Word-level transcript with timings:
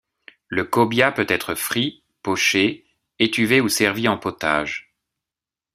Le 0.47 0.63
Cobia 0.63 1.11
peut 1.11 1.27
être 1.29 1.53
frit, 1.53 2.03
poché, 2.23 2.87
étuvé 3.19 3.61
ou 3.61 3.69
servi 3.69 4.07
en 4.07 4.17
potage. 4.17 4.95